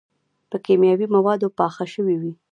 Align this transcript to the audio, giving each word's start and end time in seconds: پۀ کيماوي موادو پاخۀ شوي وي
پۀ 0.49 0.57
کيماوي 0.65 1.07
موادو 1.15 1.47
پاخۀ 1.57 1.85
شوي 1.93 2.15
وي 2.21 2.31